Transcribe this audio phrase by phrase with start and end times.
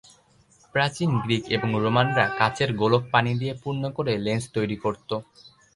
[0.75, 5.09] প্রাচীন গ্রিক এবং রোমানরা কাচের গোলক পানি দিয়ে পূর্ণ করে লেন্স তৈরী করত।